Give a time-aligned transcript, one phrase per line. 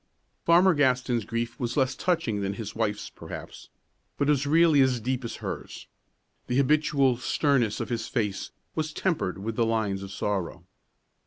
[0.45, 3.69] Farmer Gaston's grief was less touching than his wife's perhaps,
[4.17, 5.85] but it was really as deep as hers.
[6.47, 10.65] The habitual sternness of his face was tempered with the lines of sorrow.